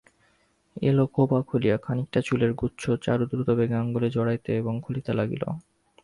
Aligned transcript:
এলো 0.81 1.03
খোঁপা 1.13 1.39
খুলিয়া 1.41 1.77
খানিকটা 1.77 2.19
চুলের 2.21 2.51
গুচ্ছ 2.53 2.83
চারুদ্রুতবেগে 3.03 3.75
আঙুলে 3.75 4.09
জড়াইতে 4.09 4.51
এবং 4.57 4.73
খুলিতে 4.81 5.11
লাগিল। 5.13 5.43